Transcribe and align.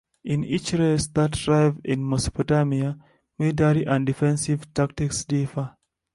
In 0.23 0.43
each 0.43 0.73
race 0.73 1.05
that 1.09 1.35
thrived 1.35 1.85
in 1.85 2.09
Mesopotamia, 2.09 2.97
military 3.37 3.85
and 3.85 4.03
defensive 4.07 4.73
tactics 4.73 5.23
differ. 5.23 5.75